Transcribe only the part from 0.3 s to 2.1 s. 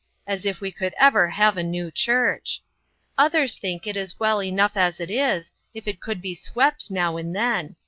if we could ever have a new